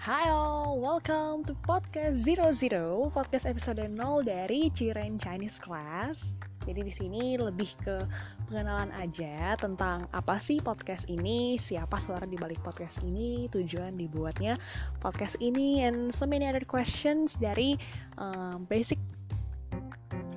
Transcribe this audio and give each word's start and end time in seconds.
Hai 0.00 0.32
all, 0.32 0.80
welcome 0.80 1.44
to 1.44 1.52
podcast 1.68 2.24
Zero 2.24 2.56
Zero, 2.56 3.12
podcast 3.12 3.44
episode 3.44 3.84
0 3.84 4.24
dari 4.24 4.72
Ciren 4.72 5.20
Chinese 5.20 5.60
Class. 5.60 6.32
Jadi 6.64 6.88
di 6.88 6.88
sini 6.88 7.36
lebih 7.36 7.68
ke 7.84 8.00
pengenalan 8.48 8.96
aja 8.96 9.60
tentang 9.60 10.08
apa 10.16 10.40
sih 10.40 10.56
podcast 10.56 11.04
ini, 11.12 11.60
siapa 11.60 12.00
suara 12.00 12.24
di 12.24 12.40
balik 12.40 12.64
podcast 12.64 13.04
ini, 13.04 13.44
tujuan 13.52 14.00
dibuatnya 14.00 14.56
podcast 15.04 15.36
ini, 15.36 15.84
and 15.84 16.08
so 16.08 16.24
many 16.24 16.48
other 16.48 16.64
questions 16.64 17.36
dari 17.36 17.76
um, 18.16 18.64
basic 18.72 18.96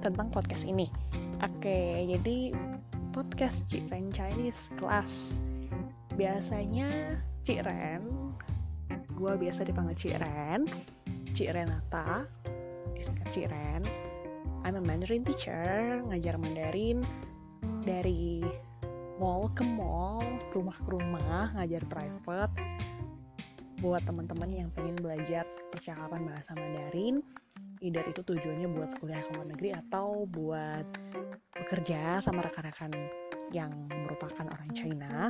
tentang 0.04 0.28
podcast 0.28 0.68
ini. 0.68 0.92
Oke, 1.40 2.04
jadi 2.12 2.52
podcast 3.16 3.64
Ciren 3.72 4.12
Chinese 4.12 4.68
Class 4.76 5.40
biasanya 6.20 7.16
Ciren 7.48 8.24
gue 9.14 9.34
biasa 9.38 9.62
dipanggil 9.66 9.98
Ciren. 9.98 10.66
Cik 11.34 11.50
Renata 11.54 12.26
disingkat 12.94 13.28
Ciren. 13.34 13.82
I'm 14.64 14.80
a 14.80 14.82
Mandarin 14.82 15.26
teacher 15.26 16.02
ngajar 16.08 16.38
Mandarin 16.40 17.04
dari 17.84 18.40
mall 19.20 19.52
ke 19.52 19.66
mall 19.66 20.24
rumah 20.56 20.78
ke 20.78 20.90
rumah 20.90 21.52
ngajar 21.58 21.84
private. 21.90 22.54
Buat 23.84 24.08
teman-teman 24.08 24.48
yang 24.48 24.70
pengen 24.72 24.96
belajar 24.96 25.44
percakapan 25.70 26.24
bahasa 26.24 26.56
Mandarin 26.56 27.20
either 27.84 28.08
itu 28.08 28.24
tujuannya 28.24 28.72
buat 28.72 28.96
kuliah 29.04 29.20
ke 29.20 29.36
luar 29.36 29.48
negeri 29.52 29.70
atau 29.76 30.24
buat 30.24 30.88
bekerja 31.52 32.24
sama 32.24 32.40
rekan-rekan 32.48 32.96
yang 33.52 33.76
merupakan 33.92 34.48
orang 34.48 34.72
China. 34.72 35.28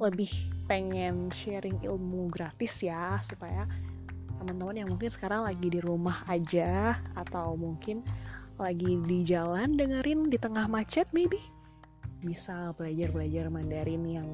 Lebih 0.00 0.53
pengen 0.64 1.28
sharing 1.28 1.76
ilmu 1.84 2.32
gratis 2.32 2.80
ya 2.80 3.20
supaya 3.20 3.68
teman-teman 4.40 4.84
yang 4.84 4.88
mungkin 4.92 5.08
sekarang 5.08 5.44
lagi 5.44 5.68
di 5.72 5.80
rumah 5.80 6.24
aja 6.28 6.98
atau 7.16 7.56
mungkin 7.56 8.04
lagi 8.60 9.00
di 9.04 9.26
jalan 9.26 9.74
dengerin 9.74 10.30
di 10.30 10.38
tengah 10.38 10.68
macet 10.70 11.10
maybe 11.10 11.40
bisa 12.24 12.72
belajar-belajar 12.80 13.52
Mandarin 13.52 14.04
yang 14.08 14.28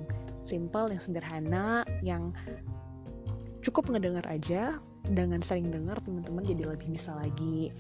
simple, 0.47 0.95
yang 0.95 1.03
sederhana, 1.03 1.83
yang 2.07 2.31
cukup 3.67 3.91
ngedengar 3.91 4.25
aja 4.31 4.79
dengan 5.05 5.43
sering 5.43 5.75
dengar 5.75 5.99
teman-teman 6.01 6.47
jadi 6.47 6.71
lebih 6.71 6.95
bisa 6.95 7.13
lagi. 7.19 7.75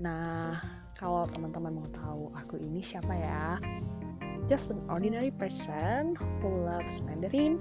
Nah, 0.00 0.56
kalau 0.96 1.28
teman-teman 1.28 1.84
mau 1.84 1.88
tahu 1.92 2.32
aku 2.32 2.58
ini 2.58 2.80
siapa 2.80 3.12
ya? 3.12 3.60
Just 4.48 4.70
an 4.70 4.80
ordinary 4.90 5.30
person 5.30 6.18
who 6.40 6.48
loves 6.66 7.02
Mandarin. 7.06 7.58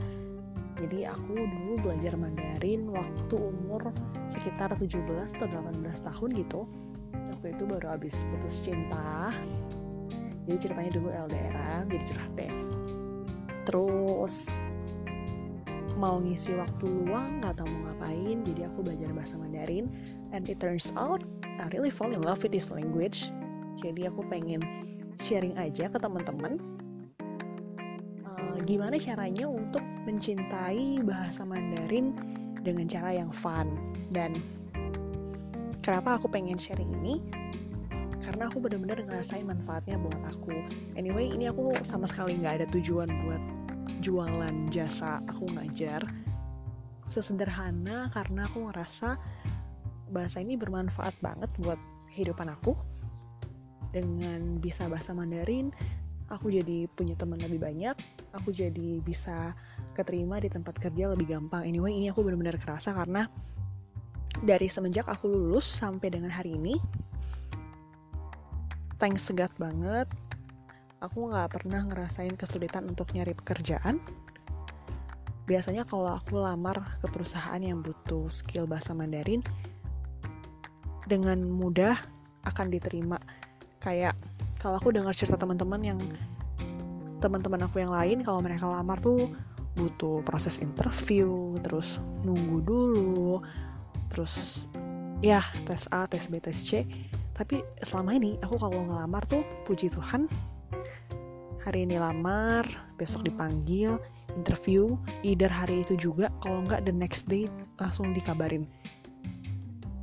Jadi 0.80 1.06
aku 1.06 1.36
dulu 1.38 1.74
belajar 1.84 2.18
Mandarin 2.18 2.90
waktu 2.90 3.36
umur 3.38 3.94
sekitar 4.32 4.74
17 4.74 4.98
atau 5.38 5.48
18 5.48 6.08
tahun 6.08 6.30
gitu. 6.42 6.66
Waktu 7.14 7.54
itu 7.54 7.64
baru 7.70 7.98
habis 7.98 8.26
putus 8.34 8.66
cinta. 8.66 9.30
Jadi 10.50 10.58
ceritanya 10.58 10.92
dulu 10.98 11.10
LDR, 11.14 11.86
jadi 11.86 12.04
curhat 12.10 12.32
deh. 12.34 12.54
Terus 13.70 14.50
mau 16.02 16.18
ngisi 16.18 16.58
waktu 16.58 16.90
luang 16.90 17.46
nggak 17.46 17.62
tahu 17.62 17.70
mau 17.70 17.94
ngapain 17.94 18.42
jadi 18.42 18.66
aku 18.74 18.82
belajar 18.82 19.14
bahasa 19.14 19.38
Mandarin 19.38 19.86
and 20.34 20.50
it 20.50 20.58
turns 20.58 20.90
out 20.98 21.22
I 21.46 21.70
really 21.70 21.94
fall 21.94 22.10
in 22.10 22.26
love 22.26 22.42
with 22.42 22.58
this 22.58 22.74
language 22.74 23.30
jadi 23.78 24.10
aku 24.10 24.26
pengen 24.26 24.66
sharing 25.22 25.54
aja 25.56 25.86
ke 25.86 25.98
teman-teman. 26.02 26.58
Uh, 28.26 28.58
gimana 28.66 28.98
caranya 28.98 29.46
untuk 29.46 29.86
mencintai 30.10 31.06
bahasa 31.06 31.46
Mandarin 31.46 32.18
dengan 32.66 32.90
cara 32.90 33.14
yang 33.14 33.30
fun? 33.30 33.78
Dan 34.10 34.42
kenapa 35.86 36.18
aku 36.18 36.26
pengen 36.28 36.58
sharing 36.58 36.90
ini? 37.06 37.22
Karena 38.22 38.50
aku 38.50 38.62
bener-bener 38.62 39.02
ngerasain 39.06 39.46
manfaatnya 39.46 40.02
buat 40.02 40.18
aku. 40.30 40.54
Anyway 40.98 41.30
ini 41.30 41.50
aku 41.50 41.74
sama 41.86 42.10
sekali 42.10 42.38
nggak 42.42 42.62
ada 42.62 42.68
tujuan 42.74 43.10
buat 43.26 43.42
jualan 44.02 44.56
jasa 44.74 45.22
aku 45.30 45.46
ngajar. 45.54 46.02
Sesederhana 47.06 48.14
karena 48.14 48.46
aku 48.46 48.70
ngerasa 48.70 49.18
bahasa 50.14 50.38
ini 50.38 50.54
bermanfaat 50.54 51.18
banget 51.20 51.50
buat 51.60 51.80
kehidupan 52.14 52.52
aku 52.52 52.78
dengan 53.92 54.60
bisa 54.64 54.88
bahasa 54.88 55.12
Mandarin 55.12 55.72
aku 56.32 56.48
jadi 56.48 56.88
punya 56.96 57.14
teman 57.20 57.44
lebih 57.44 57.60
banyak 57.60 57.96
aku 58.32 58.56
jadi 58.56 59.04
bisa 59.04 59.52
keterima 59.92 60.40
di 60.40 60.48
tempat 60.48 60.80
kerja 60.80 61.12
lebih 61.12 61.28
gampang. 61.28 61.68
Anyway 61.68 61.92
ini 61.92 62.08
aku 62.08 62.24
benar-benar 62.24 62.56
kerasa 62.56 62.96
karena 62.96 63.28
dari 64.40 64.72
semenjak 64.72 65.06
aku 65.12 65.28
lulus 65.28 65.68
sampai 65.68 66.08
dengan 66.08 66.32
hari 66.32 66.56
ini 66.56 66.80
thanks 68.96 69.28
segat 69.28 69.52
banget 69.60 70.08
aku 71.04 71.34
nggak 71.34 71.52
pernah 71.52 71.84
ngerasain 71.84 72.38
kesulitan 72.38 72.88
untuk 72.88 73.12
nyari 73.12 73.36
pekerjaan. 73.36 74.00
Biasanya 75.50 75.84
kalau 75.84 76.16
aku 76.16 76.40
lamar 76.40 76.80
ke 77.04 77.12
perusahaan 77.12 77.60
yang 77.60 77.84
butuh 77.84 78.30
skill 78.32 78.70
bahasa 78.70 78.96
Mandarin 78.96 79.44
dengan 81.10 81.44
mudah 81.44 81.98
akan 82.48 82.72
diterima 82.72 83.20
kayak 83.82 84.14
kalau 84.62 84.78
aku 84.78 84.94
dengar 84.94 85.12
cerita 85.18 85.36
teman-teman 85.36 85.82
yang 85.82 86.00
teman-teman 87.22 87.66
aku 87.66 87.82
yang 87.82 87.94
lain 87.94 88.22
kalau 88.22 88.42
mereka 88.42 88.70
lamar 88.70 88.98
tuh 89.02 89.30
butuh 89.78 90.22
proses 90.22 90.62
interview 90.62 91.58
terus 91.66 91.98
nunggu 92.22 92.62
dulu 92.66 93.42
terus 94.14 94.68
ya 95.26 95.42
tes 95.66 95.90
A 95.94 96.06
tes 96.06 96.30
B 96.30 96.38
tes 96.38 96.58
C. 96.62 96.86
Tapi 97.38 97.66
selama 97.82 98.14
ini 98.18 98.38
aku 98.46 98.60
kalau 98.62 98.86
ngelamar 98.86 99.26
tuh 99.26 99.42
puji 99.66 99.90
Tuhan 99.90 100.30
hari 101.62 101.86
ini 101.86 102.02
lamar 102.02 102.66
besok 102.98 103.26
dipanggil 103.26 104.02
interview 104.34 104.98
either 105.22 105.50
hari 105.50 105.86
itu 105.86 105.94
juga 105.98 106.30
kalau 106.42 106.66
nggak 106.66 106.86
the 106.86 106.94
next 106.94 107.26
day 107.30 107.50
langsung 107.82 108.14
dikabarin. 108.14 108.66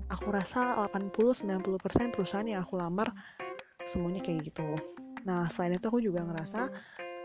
Aku 0.08 0.32
rasa 0.32 0.80
80-90% 0.88 2.16
perusahaan 2.16 2.48
yang 2.48 2.64
aku 2.64 2.80
lamar 2.80 3.12
semuanya 3.88 4.20
kayak 4.20 4.52
gitu. 4.52 4.76
Nah 5.24 5.48
selain 5.48 5.74
itu 5.74 5.88
aku 5.88 6.04
juga 6.04 6.20
ngerasa 6.22 6.68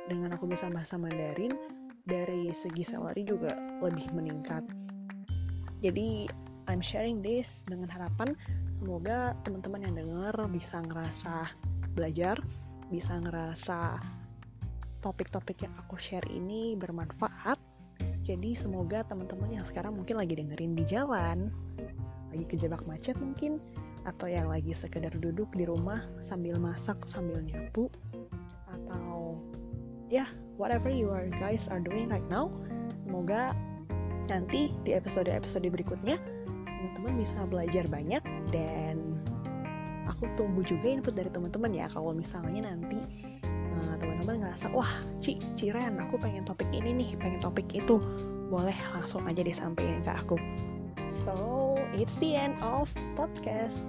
dengan 0.08 0.36
aku 0.36 0.48
bisa 0.48 0.72
bahasa 0.72 0.96
Mandarin 0.96 1.52
dari 2.08 2.52
segi 2.56 2.84
salary 2.84 3.28
juga 3.28 3.56
lebih 3.84 4.08
meningkat. 4.16 4.64
Jadi 5.84 6.32
I'm 6.72 6.80
sharing 6.80 7.20
this 7.20 7.68
dengan 7.68 7.92
harapan 7.92 8.40
semoga 8.80 9.36
teman-teman 9.44 9.84
yang 9.84 9.96
dengar 10.00 10.36
bisa 10.48 10.80
ngerasa 10.80 11.52
belajar 11.94 12.40
bisa 12.92 13.18
ngerasa 13.20 14.00
topik-topik 15.04 15.68
yang 15.68 15.74
aku 15.82 16.00
share 16.00 16.26
ini 16.32 16.80
bermanfaat. 16.80 17.60
Jadi 18.24 18.56
semoga 18.56 19.04
teman-teman 19.04 19.60
yang 19.60 19.66
sekarang 19.68 20.00
mungkin 20.00 20.16
lagi 20.16 20.40
dengerin 20.40 20.80
di 20.80 20.84
jalan 20.88 21.52
lagi 22.34 22.46
kejebak 22.50 22.82
macet 22.90 23.14
mungkin 23.22 23.62
atau 24.04 24.28
yang 24.28 24.52
lagi 24.52 24.76
sekedar 24.76 25.12
duduk 25.16 25.48
di 25.56 25.64
rumah 25.64 26.04
sambil 26.20 26.60
masak 26.60 27.00
sambil 27.08 27.40
nyapu 27.40 27.88
atau 28.68 29.40
ya 30.12 30.28
yeah, 30.28 30.30
whatever 30.60 30.92
you 30.92 31.08
are 31.10 31.32
guys 31.40 31.72
are 31.72 31.80
doing 31.80 32.12
right 32.12 32.26
now. 32.28 32.52
Semoga 33.04 33.56
nanti 34.28 34.72
di 34.84 34.96
episode-episode 34.96 35.68
berikutnya 35.72 36.20
teman-teman 36.68 37.16
bisa 37.20 37.40
belajar 37.48 37.88
banyak 37.88 38.24
dan 38.52 39.00
aku 40.08 40.28
tunggu 40.36 40.62
juga 40.68 41.00
input 41.00 41.16
dari 41.16 41.32
teman-teman 41.32 41.72
ya. 41.72 41.88
Kalau 41.88 42.12
misalnya 42.12 42.68
nanti 42.76 43.00
uh, 43.48 43.96
teman-teman 44.00 44.44
ngerasa 44.44 44.68
wah 44.76 44.92
Ci, 45.24 45.40
Ciren 45.56 46.00
aku 46.00 46.20
pengen 46.20 46.44
topik 46.44 46.68
ini 46.76 46.92
nih 46.92 47.10
pengen 47.16 47.40
topik 47.40 47.68
itu 47.72 48.00
boleh 48.52 48.76
langsung 48.94 49.24
aja 49.26 49.42
disampaikan 49.42 50.04
ke 50.04 50.12
aku. 50.12 50.38
So, 51.04 51.76
it's 51.92 52.16
the 52.24 52.32
end 52.40 52.56
of 52.64 52.88
podcast 53.20 53.84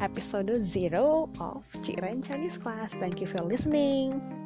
episode 0.00 0.60
0 0.60 1.30
of 1.38 1.64
Ciren 1.82 2.22
Chinese 2.26 2.56
Class. 2.56 2.94
Thank 2.94 3.20
you 3.20 3.26
for 3.26 3.38
listening. 3.38 4.41